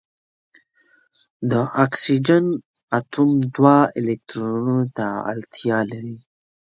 د 1.49 1.51
اکسیجن 1.83 2.45
اتوم 2.97 3.31
دوه 3.55 3.77
الکترونونو 3.99 4.85
ته 4.97 5.07
اړتیا 5.31 5.77
لري. 5.91 6.15